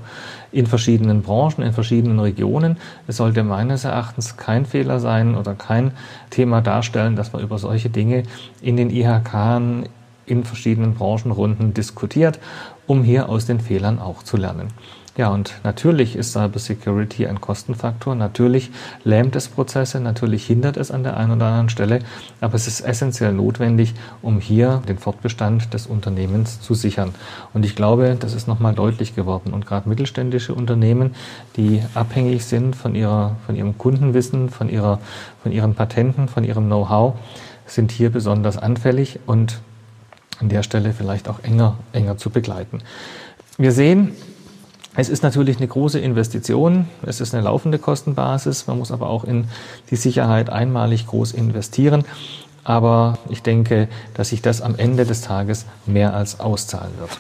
in 0.54 0.68
verschiedenen 0.68 1.22
Branchen, 1.22 1.64
in 1.64 1.74
verschiedenen 1.74 2.20
Regionen. 2.20 2.78
Es 3.08 3.18
sollte 3.18 3.44
meines 3.44 3.84
Erachtens 3.84 4.38
kein 4.38 4.66
Fehler 4.66 5.02
sein 5.02 5.36
oder 5.36 5.54
kein 5.54 5.92
Thema 6.30 6.62
darstellen, 6.62 7.18
dass 7.18 7.34
man 7.34 7.42
über 7.42 7.58
solche 7.58 7.90
Dinge 7.90 8.24
in 8.62 8.78
den 8.78 8.90
IHK 8.90 9.86
in 10.26 10.44
verschiedenen 10.46 10.94
Branchenrunden 10.94 11.74
diskutiert, 11.74 12.40
um 12.88 13.04
hier 13.04 13.28
aus 13.28 13.46
den 13.46 13.60
Fehlern 13.60 14.00
auch 14.00 14.24
zu 14.24 14.38
lernen. 14.38 14.68
Ja, 15.20 15.28
und 15.32 15.60
natürlich 15.66 16.16
ist 16.16 16.32
Cybersecurity 16.32 17.28
ein 17.28 17.42
Kostenfaktor. 17.42 18.16
Natürlich 18.16 18.72
lähmt 19.04 19.36
es 19.36 19.50
Prozesse, 19.50 20.00
natürlich 20.00 20.48
hindert 20.48 20.78
es 20.78 20.92
an 20.92 21.04
der 21.04 21.18
einen 21.18 21.34
oder 21.34 21.48
anderen 21.48 21.68
Stelle, 21.68 22.00
aber 22.40 22.54
es 22.54 22.68
ist 22.68 22.80
essentiell 22.80 23.34
notwendig, 23.34 23.96
um 24.22 24.40
hier 24.40 24.82
den 24.88 24.98
Fortbestand 24.98 25.74
des 25.74 25.88
Unternehmens 25.88 26.62
zu 26.62 26.74
sichern. 26.74 27.14
Und 27.54 27.66
ich 27.66 27.76
glaube, 27.76 28.16
das 28.18 28.34
ist 28.34 28.48
nochmal 28.48 28.74
deutlich 28.74 29.14
geworden. 29.14 29.52
Und 29.52 29.66
gerade 29.66 29.90
mittelständische 29.90 30.56
Unternehmen, 30.56 31.16
die 31.58 31.84
abhängig 31.96 32.46
sind 32.46 32.78
von 32.78 32.96
ihrer, 32.96 33.36
von 33.46 33.58
ihrem 33.58 33.78
Kundenwissen, 33.78 34.48
von 34.48 34.70
ihrer, 34.70 35.00
von 35.44 35.52
ihren 35.52 35.76
Patenten, 35.76 36.30
von 36.30 36.46
ihrem 36.46 36.68
Know-how, 36.68 37.16
sind 37.66 37.92
hier 37.92 38.10
besonders 38.10 38.58
anfällig 38.58 39.20
und 39.26 39.60
an 40.40 40.48
der 40.48 40.64
Stelle 40.64 40.94
vielleicht 40.94 41.28
auch 41.28 41.44
enger, 41.44 41.76
enger 41.92 42.18
zu 42.18 42.30
begleiten. 42.30 42.80
Wir 43.58 43.74
sehen, 43.74 44.14
es 45.00 45.10
ist 45.10 45.24
natürlich 45.24 45.58
eine 45.58 45.68
große 45.68 46.00
Investition, 46.00 46.88
es 47.04 47.22
ist 47.22 47.34
eine 47.34 47.44
laufende 47.44 47.80
Kostenbasis, 47.80 48.68
man 48.68 48.80
muss 48.80 48.92
aber 48.92 49.10
auch 49.10 49.24
in 49.24 49.46
die 49.92 49.96
Sicherheit 49.96 50.50
einmalig 50.50 51.08
groß 51.08 51.32
investieren. 51.32 52.04
Aber 52.66 53.18
ich 53.30 53.42
denke, 53.42 53.88
dass 54.14 54.30
sich 54.30 54.42
das 54.42 54.62
am 54.62 54.76
Ende 54.76 55.06
des 55.06 55.22
Tages 55.22 55.66
mehr 55.86 56.14
als 56.14 56.40
auszahlen 56.40 56.92
wird. 57.00 57.18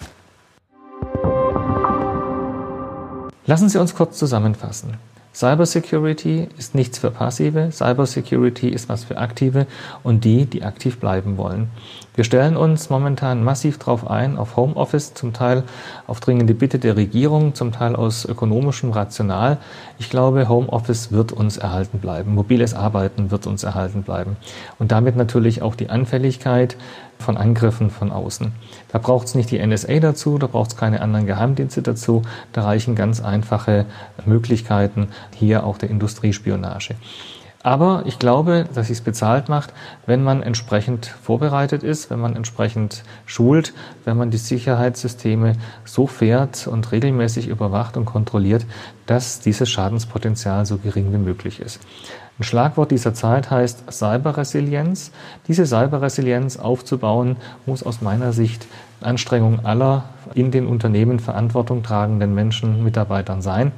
Lassen 3.45 3.69
Sie 3.69 3.79
uns 3.79 3.95
kurz 3.95 4.17
zusammenfassen. 4.17 4.95
Cybersecurity 5.39 6.49
ist 6.57 6.75
nichts 6.75 6.97
für 6.97 7.11
Passive, 7.11 7.69
Cybersecurity 7.71 8.67
ist 8.67 8.89
was 8.89 9.05
für 9.05 9.17
Aktive 9.17 9.67
und 10.03 10.25
die, 10.25 10.45
die 10.45 10.63
aktiv 10.63 10.99
bleiben 10.99 11.37
wollen. 11.37 11.69
Wir 12.13 12.25
stellen 12.25 12.57
uns 12.57 12.89
momentan 12.89 13.41
massiv 13.41 13.77
darauf 13.77 14.05
ein, 14.05 14.37
auf 14.37 14.57
Homeoffice, 14.57 15.13
zum 15.13 15.31
Teil 15.31 15.63
auf 16.07 16.19
dringende 16.19 16.53
Bitte 16.53 16.77
der 16.77 16.97
Regierung, 16.97 17.55
zum 17.55 17.71
Teil 17.71 17.95
aus 17.95 18.25
ökonomischem 18.25 18.91
Rational. 18.91 19.59
Ich 19.97 20.09
glaube, 20.09 20.49
Homeoffice 20.49 21.13
wird 21.13 21.31
uns 21.31 21.55
erhalten 21.55 21.99
bleiben. 21.99 22.35
Mobiles 22.35 22.73
Arbeiten 22.73 23.31
wird 23.31 23.47
uns 23.47 23.63
erhalten 23.63 24.03
bleiben. 24.03 24.35
Und 24.77 24.91
damit 24.91 25.15
natürlich 25.15 25.61
auch 25.61 25.75
die 25.75 25.89
Anfälligkeit 25.89 26.75
von 27.19 27.37
Angriffen 27.37 27.89
von 27.89 28.11
außen. 28.11 28.53
Da 28.91 28.97
braucht 28.97 29.27
es 29.27 29.35
nicht 29.35 29.51
die 29.51 29.65
NSA 29.65 29.99
dazu, 29.99 30.37
da 30.37 30.47
braucht 30.47 30.71
es 30.71 30.77
keine 30.77 31.01
anderen 31.01 31.25
Geheimdienste 31.25 31.81
dazu. 31.81 32.21
Da 32.53 32.63
reichen 32.63 32.95
ganz 32.95 33.21
einfache 33.21 33.85
Möglichkeiten 34.25 35.09
hier 35.35 35.65
auch 35.65 35.77
der 35.77 35.89
Industriespionage. 35.89 36.95
Aber 37.61 38.03
ich 38.05 38.19
glaube, 38.19 38.65
dass 38.73 38.89
es 38.89 39.01
bezahlt 39.01 39.49
macht, 39.49 39.73
wenn 40.05 40.23
man 40.23 40.41
entsprechend 40.41 41.07
vorbereitet 41.07 41.83
ist, 41.83 42.09
wenn 42.09 42.19
man 42.19 42.37
entsprechend 42.37 43.03
schult, 43.25 43.73
wenn 44.05 44.15
man 44.15 44.31
die 44.31 44.37
Sicherheitssysteme 44.37 45.53
so 45.83 46.07
fährt 46.07 46.67
und 46.67 46.89
regelmäßig 46.93 47.49
überwacht 47.49 47.97
und 47.97 48.05
kontrolliert, 48.05 48.65
dass 49.07 49.41
dieses 49.41 49.69
Schadenspotenzial 49.69 50.65
so 50.65 50.77
gering 50.77 51.11
wie 51.11 51.17
möglich 51.17 51.59
ist. 51.59 51.81
Ein 52.39 52.43
Schlagwort 52.43 52.91
dieser 52.91 53.13
Zeit 53.13 53.51
heißt 53.51 53.91
Cyberresilienz. 53.91 55.11
Diese 55.49 55.65
Cyberresilienz 55.65 56.55
aufzubauen, 56.55 57.35
muss 57.65 57.83
aus 57.83 58.01
meiner 58.01 58.31
Sicht 58.31 58.67
Anstrengung 59.01 59.65
aller 59.65 60.05
in 60.33 60.49
den 60.51 60.65
Unternehmen 60.65 61.19
Verantwortung 61.19 61.83
tragenden 61.83 62.33
Menschen, 62.33 62.81
Mitarbeitern 62.85 63.41
sein. 63.41 63.73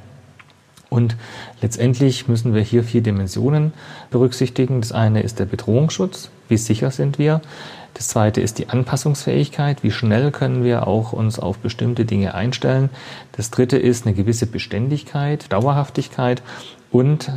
Und 0.92 1.16
letztendlich 1.62 2.28
müssen 2.28 2.52
wir 2.52 2.60
hier 2.60 2.84
vier 2.84 3.00
Dimensionen 3.00 3.72
berücksichtigen. 4.10 4.82
Das 4.82 4.92
eine 4.92 5.22
ist 5.22 5.38
der 5.38 5.46
Bedrohungsschutz. 5.46 6.28
Wie 6.50 6.58
sicher 6.58 6.90
sind 6.90 7.18
wir? 7.18 7.40
Das 7.94 8.08
zweite 8.08 8.42
ist 8.42 8.58
die 8.58 8.68
Anpassungsfähigkeit. 8.68 9.82
Wie 9.82 9.90
schnell 9.90 10.30
können 10.32 10.64
wir 10.64 10.86
auch 10.86 11.14
uns 11.14 11.38
auf 11.38 11.56
bestimmte 11.56 12.04
Dinge 12.04 12.34
einstellen? 12.34 12.90
Das 13.32 13.50
dritte 13.50 13.78
ist 13.78 14.04
eine 14.04 14.14
gewisse 14.14 14.46
Beständigkeit, 14.46 15.50
Dauerhaftigkeit 15.50 16.42
und 16.90 17.32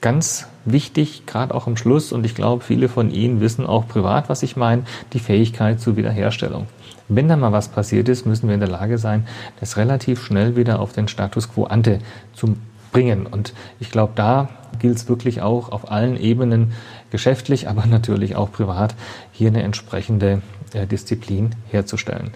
ganz 0.00 0.48
wichtig, 0.64 1.26
gerade 1.26 1.54
auch 1.54 1.66
am 1.66 1.76
Schluss, 1.76 2.10
und 2.10 2.24
ich 2.24 2.34
glaube, 2.34 2.64
viele 2.64 2.88
von 2.88 3.10
Ihnen 3.10 3.40
wissen 3.40 3.66
auch 3.66 3.86
privat, 3.86 4.30
was 4.30 4.42
ich 4.42 4.56
meine, 4.56 4.84
die 5.12 5.18
Fähigkeit 5.18 5.78
zur 5.78 5.96
Wiederherstellung. 5.96 6.68
Wenn 7.08 7.28
da 7.28 7.36
mal 7.36 7.52
was 7.52 7.68
passiert 7.68 8.08
ist, 8.08 8.24
müssen 8.24 8.48
wir 8.48 8.54
in 8.54 8.60
der 8.60 8.68
Lage 8.70 8.96
sein, 8.96 9.26
das 9.60 9.76
relativ 9.76 10.22
schnell 10.22 10.56
wieder 10.56 10.80
auf 10.80 10.92
den 10.92 11.08
Status 11.08 11.52
quo 11.52 11.64
ante 11.64 11.98
zu 12.34 12.56
bringen. 12.94 13.26
Und 13.26 13.52
ich 13.80 13.90
glaube, 13.90 14.12
da 14.14 14.48
gilt 14.78 14.96
es 14.96 15.08
wirklich 15.08 15.42
auch 15.42 15.70
auf 15.70 15.90
allen 15.90 16.16
Ebenen, 16.16 16.72
geschäftlich, 17.10 17.68
aber 17.68 17.84
natürlich 17.90 18.36
auch 18.36 18.50
privat, 18.50 18.94
hier 19.32 19.48
eine 19.48 19.62
entsprechende 19.62 20.40
äh, 20.72 20.86
Disziplin 20.86 21.50
herzustellen. 21.70 22.30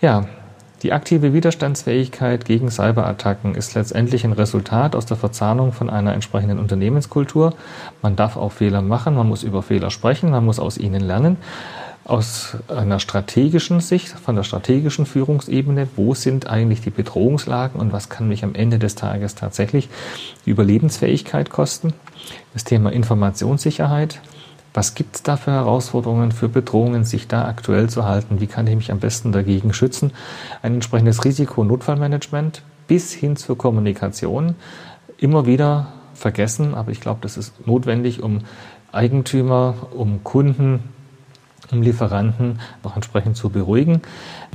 Ja, 0.00 0.26
die 0.82 0.92
aktive 0.92 1.32
Widerstandsfähigkeit 1.34 2.44
gegen 2.44 2.70
Cyberattacken 2.70 3.56
ist 3.56 3.74
letztendlich 3.74 4.24
ein 4.24 4.32
Resultat 4.32 4.94
aus 4.94 5.06
der 5.06 5.16
Verzahnung 5.16 5.72
von 5.72 5.90
einer 5.90 6.14
entsprechenden 6.14 6.60
Unternehmenskultur. 6.60 7.54
Man 8.00 8.14
darf 8.14 8.36
auch 8.36 8.52
Fehler 8.52 8.80
machen, 8.80 9.16
man 9.16 9.26
muss 9.28 9.42
über 9.42 9.64
Fehler 9.64 9.90
sprechen, 9.90 10.30
man 10.30 10.44
muss 10.44 10.60
aus 10.60 10.78
ihnen 10.78 11.00
lernen 11.00 11.36
aus 12.08 12.56
einer 12.68 12.98
strategischen 12.98 13.80
Sicht, 13.80 14.08
von 14.08 14.34
der 14.34 14.42
strategischen 14.42 15.06
Führungsebene, 15.06 15.88
wo 15.94 16.14
sind 16.14 16.48
eigentlich 16.48 16.80
die 16.80 16.90
Bedrohungslagen 16.90 17.78
und 17.78 17.92
was 17.92 18.08
kann 18.08 18.26
mich 18.28 18.42
am 18.42 18.54
Ende 18.54 18.78
des 18.78 18.94
Tages 18.94 19.34
tatsächlich 19.34 19.88
die 20.46 20.50
Überlebensfähigkeit 20.50 21.50
kosten. 21.50 21.92
Das 22.54 22.64
Thema 22.64 22.90
Informationssicherheit, 22.90 24.20
Was 24.74 24.94
gibt 24.94 25.16
es 25.16 25.22
da 25.22 25.36
für 25.36 25.50
Herausforderungen, 25.50 26.30
für 26.30 26.48
Bedrohungen, 26.48 27.04
sich 27.04 27.26
da 27.26 27.46
aktuell 27.46 27.88
zu 27.88 28.04
halten? 28.04 28.40
Wie 28.40 28.46
kann 28.46 28.66
ich 28.66 28.76
mich 28.76 28.92
am 28.92 29.00
besten 29.00 29.32
dagegen 29.32 29.72
schützen? 29.72 30.12
Ein 30.62 30.74
entsprechendes 30.74 31.24
Risiko-Notfallmanagement 31.24 32.62
bis 32.86 33.12
hin 33.12 33.36
zur 33.36 33.56
Kommunikation. 33.56 34.54
Immer 35.16 35.46
wieder 35.46 35.88
vergessen, 36.14 36.74
aber 36.74 36.92
ich 36.92 37.00
glaube, 37.00 37.20
das 37.22 37.36
ist 37.36 37.66
notwendig, 37.66 38.22
um 38.22 38.42
Eigentümer, 38.92 39.74
um 39.94 40.22
Kunden, 40.22 40.84
um 41.70 41.82
Lieferanten 41.82 42.60
noch 42.82 42.96
entsprechend 42.96 43.36
zu 43.36 43.50
beruhigen. 43.50 44.02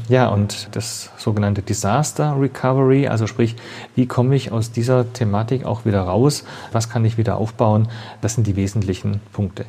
Ja, 0.10 0.30
und 0.30 0.70
das 0.72 1.12
sogenannte 1.18 1.62
Disaster 1.62 2.36
Recovery, 2.40 3.08
also 3.08 3.28
sprich, 3.28 3.56
wie 3.96 4.08
komme 4.08 4.36
ich 4.36 4.52
aus 4.52 4.72
dieser 4.72 5.14
Thematik 5.14 5.66
auch 5.66 5.86
wieder 5.86 6.02
raus? 6.02 6.44
Was 6.72 6.90
kann 6.90 7.06
ich 7.06 7.18
wieder 7.18 7.38
aufbauen? 7.38 7.88
Das 8.22 8.36
sind 8.36 8.48
die 8.48 8.56
wesentlichen 8.56 9.22
Punkte. 9.32 9.66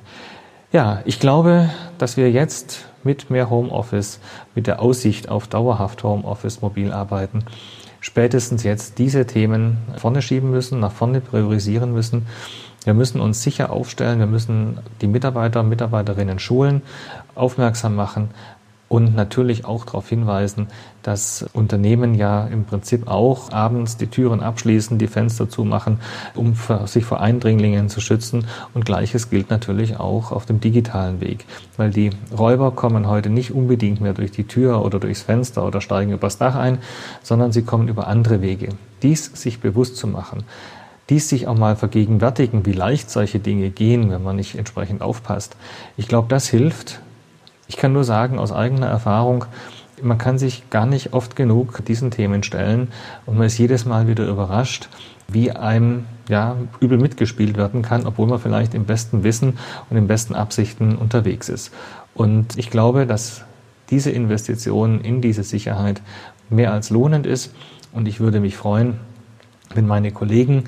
Ja, 0.72 1.02
ich 1.04 1.20
glaube, 1.20 1.70
dass 1.98 2.16
wir 2.16 2.30
jetzt 2.30 2.86
mit 3.04 3.30
mehr 3.30 3.48
Homeoffice, 3.48 4.18
mit 4.54 4.66
der 4.66 4.82
Aussicht 4.82 5.28
auf 5.28 5.46
dauerhaft 5.46 6.02
Homeoffice 6.02 6.62
mobil 6.62 6.92
arbeiten, 6.92 7.44
spätestens 8.00 8.64
jetzt 8.64 8.98
diese 8.98 9.26
Themen 9.26 9.78
vorne 9.96 10.20
schieben 10.20 10.50
müssen, 10.50 10.80
nach 10.80 10.92
vorne 10.92 11.20
priorisieren 11.20 11.92
müssen. 11.92 12.26
Wir 12.84 12.94
müssen 12.94 13.20
uns 13.20 13.42
sicher 13.42 13.70
aufstellen, 13.70 14.18
wir 14.18 14.26
müssen 14.26 14.78
die 15.00 15.06
Mitarbeiter, 15.06 15.62
Mitarbeiterinnen 15.62 16.38
schulen, 16.38 16.82
aufmerksam 17.34 17.96
machen 17.96 18.28
und 18.94 19.16
natürlich 19.16 19.64
auch 19.64 19.84
darauf 19.86 20.08
hinweisen, 20.08 20.68
dass 21.02 21.44
Unternehmen 21.52 22.14
ja 22.14 22.46
im 22.46 22.64
Prinzip 22.64 23.08
auch 23.08 23.50
abends 23.50 23.96
die 23.96 24.06
Türen 24.06 24.40
abschließen, 24.40 24.98
die 24.98 25.06
Fenster 25.06 25.48
zumachen, 25.48 25.98
um 26.34 26.54
sich 26.84 27.04
vor 27.04 27.20
Eindringlingen 27.20 27.88
zu 27.88 28.00
schützen. 28.00 28.46
Und 28.74 28.84
gleiches 28.84 29.30
gilt 29.30 29.50
natürlich 29.50 29.98
auch 29.98 30.30
auf 30.30 30.46
dem 30.46 30.60
digitalen 30.60 31.20
Weg, 31.20 31.46
weil 31.76 31.90
die 31.90 32.10
Räuber 32.36 32.70
kommen 32.70 33.08
heute 33.08 33.30
nicht 33.30 33.52
unbedingt 33.52 34.00
mehr 34.00 34.12
durch 34.14 34.30
die 34.30 34.44
Tür 34.44 34.84
oder 34.84 35.00
durchs 35.00 35.22
Fenster 35.22 35.66
oder 35.66 35.80
steigen 35.80 36.12
übers 36.12 36.38
Dach 36.38 36.54
ein, 36.54 36.78
sondern 37.22 37.50
sie 37.50 37.62
kommen 37.62 37.88
über 37.88 38.06
andere 38.06 38.42
Wege. 38.42 38.68
Dies 39.02 39.24
sich 39.34 39.60
bewusst 39.60 39.96
zu 39.96 40.06
machen, 40.06 40.44
dies 41.10 41.28
sich 41.28 41.46
auch 41.46 41.56
mal 41.56 41.76
vergegenwärtigen, 41.76 42.64
wie 42.66 42.72
leicht 42.72 43.10
solche 43.10 43.38
Dinge 43.38 43.70
gehen, 43.70 44.10
wenn 44.10 44.22
man 44.22 44.36
nicht 44.36 44.56
entsprechend 44.56 45.02
aufpasst. 45.02 45.56
Ich 45.96 46.08
glaube, 46.08 46.28
das 46.28 46.48
hilft, 46.48 47.00
ich 47.68 47.76
kann 47.76 47.92
nur 47.92 48.04
sagen, 48.04 48.38
aus 48.38 48.52
eigener 48.52 48.86
Erfahrung, 48.86 49.44
man 50.02 50.18
kann 50.18 50.38
sich 50.38 50.68
gar 50.70 50.86
nicht 50.86 51.12
oft 51.12 51.36
genug 51.36 51.84
diesen 51.84 52.10
Themen 52.10 52.42
stellen 52.42 52.88
und 53.26 53.38
man 53.38 53.46
ist 53.46 53.58
jedes 53.58 53.84
Mal 53.84 54.08
wieder 54.08 54.26
überrascht, 54.26 54.88
wie 55.28 55.52
einem 55.52 56.04
ja, 56.28 56.56
übel 56.80 56.98
mitgespielt 56.98 57.56
werden 57.56 57.82
kann, 57.82 58.06
obwohl 58.06 58.26
man 58.26 58.38
vielleicht 58.38 58.74
im 58.74 58.84
besten 58.84 59.24
Wissen 59.24 59.58
und 59.90 59.96
in 59.96 60.06
besten 60.06 60.34
Absichten 60.34 60.96
unterwegs 60.96 61.48
ist. 61.48 61.72
Und 62.14 62.58
ich 62.58 62.70
glaube, 62.70 63.06
dass 63.06 63.44
diese 63.90 64.10
Investition 64.10 65.00
in 65.00 65.20
diese 65.20 65.42
Sicherheit 65.42 66.00
mehr 66.50 66.72
als 66.72 66.90
lohnend 66.90 67.26
ist 67.26 67.54
und 67.92 68.08
ich 68.08 68.20
würde 68.20 68.40
mich 68.40 68.56
freuen, 68.56 68.98
wenn 69.74 69.86
meine 69.86 70.12
Kollegen 70.12 70.64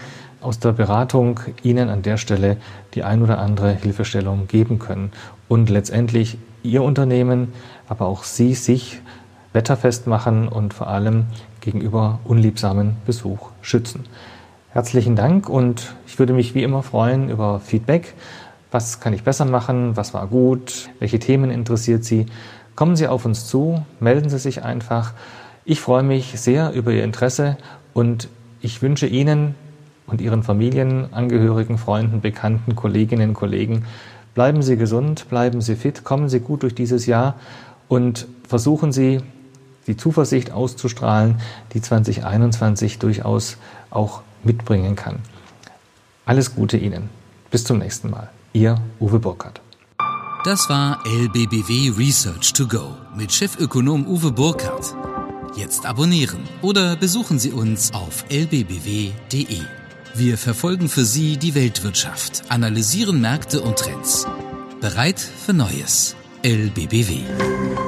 aus 0.47 0.61
der 0.61 0.71
Beratung 0.73 1.41
Ihnen 1.65 1.89
an 1.89 2.03
der 2.03 2.19
Stelle 2.19 2.57
die 2.95 3.03
ein 3.03 3.21
oder 3.21 3.39
andere 3.39 3.73
Hilfestellung 3.75 4.47
geben 4.47 4.79
können 4.79 5.11
und 5.49 5.69
letztendlich 5.69 6.39
Ihr 6.63 6.85
Unternehmen, 6.85 7.53
aber 7.89 8.07
auch 8.07 8.23
Sie 8.23 8.55
sich 8.55 9.01
wetterfest 9.53 10.07
machen 10.07 10.47
und 10.47 10.73
vor 10.73 10.87
allem 10.87 11.27
gegenüber 11.61 12.21
unliebsamen 12.25 12.97
Besuch 13.07 13.51
schützen. 13.61 14.05
Herzlichen 14.71 15.17
Dank 15.17 15.49
und 15.49 15.95
ich 16.07 16.19
würde 16.21 16.33
mich 16.33 16.55
wie 16.55 16.63
immer 16.63 16.85
freuen 16.85 17.29
über 17.29 17.59
Feedback. 17.59 18.15
Was 18.71 19.01
kann 19.01 19.13
ich 19.15 19.25
besser 19.25 19.47
machen? 19.47 19.97
Was 19.97 20.15
war 20.15 20.29
gut? 20.29 20.91
Welche 21.01 21.19
Themen 21.19 21.51
interessiert 21.51 22.05
Sie? 22.05 22.27
Kommen 22.77 22.95
Sie 22.95 23.09
auf 23.09 23.25
uns 23.25 23.49
zu, 23.49 23.85
melden 23.99 24.31
Sie 24.31 24.39
sich 24.39 24.63
einfach. 24.63 25.13
Ich 25.65 25.81
freue 25.81 26.05
mich 26.05 26.39
sehr 26.41 26.73
über 26.73 26.93
Ihr 26.93 27.03
Interesse 27.03 27.57
und 27.95 28.29
ich 28.61 28.81
wünsche 28.81 29.09
Ihnen 29.09 29.57
und 30.07 30.21
Ihren 30.21 30.43
Familienangehörigen, 30.43 31.79
Freunden, 31.79 32.21
Bekannten, 32.21 32.77
Kolleginnen 32.77 33.31
und 33.31 33.35
Kollegen 33.35 33.85
Bleiben 34.37 34.61
Sie 34.61 34.77
gesund, 34.77 35.31
bleiben 35.31 35.63
Sie 35.63 35.77
fit, 35.77 36.05
kommen 36.05 36.29
Sie 36.29 36.41
gut 36.41 36.63
durch 36.63 36.75
dieses 36.75 37.07
Jahr 37.07 37.37
und 37.89 38.29
versuchen 38.47 38.93
Sie, 38.93 39.23
die 39.87 39.97
Zuversicht 39.97 40.51
auszustrahlen, 40.51 41.41
die 41.73 41.81
2021 41.81 42.99
durchaus 42.99 43.57
auch 43.89 44.21
mitbringen 44.45 44.95
kann. 44.95 45.21
Alles 46.27 46.55
Gute 46.55 46.77
Ihnen. 46.77 47.09
Bis 47.51 47.65
zum 47.65 47.79
nächsten 47.79 48.11
Mal. 48.11 48.29
Ihr 48.53 48.77
Uwe 49.01 49.19
Burkhardt. 49.19 49.63
Das 50.45 50.69
war 50.69 50.99
LBBW 51.07 51.95
Research 51.97 52.53
to 52.53 52.67
Go 52.69 52.95
mit 53.17 53.33
Chefökonom 53.33 54.07
Uwe 54.07 54.33
Burkhardt. 54.33 54.95
Jetzt 55.57 55.87
abonnieren 55.87 56.41
oder 56.61 56.95
besuchen 56.97 57.39
Sie 57.39 57.53
uns 57.53 57.95
auf 57.95 58.27
lbbw.de. 58.29 59.63
Wir 60.19 60.39
verfolgen 60.39 60.89
für 60.89 61.05
Sie 61.05 61.37
die 61.37 61.55
Weltwirtschaft, 61.55 62.45
analysieren 62.49 63.21
Märkte 63.21 63.61
und 63.61 63.77
Trends. 63.79 64.27
Bereit 64.81 65.21
für 65.21 65.53
Neues. 65.53 66.17
LBBW. 66.43 67.86